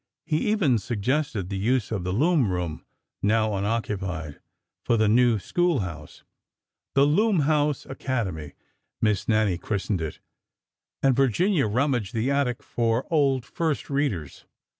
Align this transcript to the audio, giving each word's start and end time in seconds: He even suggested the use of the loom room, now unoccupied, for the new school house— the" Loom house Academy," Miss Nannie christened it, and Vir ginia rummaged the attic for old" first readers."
He 0.25 0.49
even 0.49 0.79
suggested 0.79 1.49
the 1.49 1.59
use 1.59 1.91
of 1.91 2.03
the 2.03 2.11
loom 2.11 2.49
room, 2.49 2.83
now 3.21 3.53
unoccupied, 3.55 4.39
for 4.83 4.97
the 4.97 5.07
new 5.07 5.37
school 5.37 5.81
house— 5.81 6.23
the" 6.95 7.05
Loom 7.17 7.41
house 7.41 7.85
Academy," 7.85 8.53
Miss 8.99 9.27
Nannie 9.27 9.59
christened 9.59 10.01
it, 10.01 10.19
and 11.03 11.15
Vir 11.15 11.27
ginia 11.29 11.71
rummaged 11.71 12.15
the 12.15 12.31
attic 12.31 12.63
for 12.63 13.05
old" 13.13 13.45
first 13.57 13.91
readers." 13.91 14.45